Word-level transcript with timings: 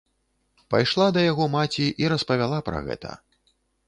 Пайшла 0.73 1.07
да 1.17 1.25
яго 1.31 1.45
маці 1.55 1.85
і 2.05 2.09
распавяла 2.13 2.59
пра 2.71 2.81
гэта. 2.89 3.11